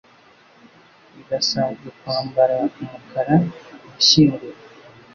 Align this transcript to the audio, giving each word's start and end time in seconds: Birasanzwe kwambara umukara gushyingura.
Birasanzwe 1.13 1.87
kwambara 1.99 2.55
umukara 2.83 3.35
gushyingura. 3.93 4.57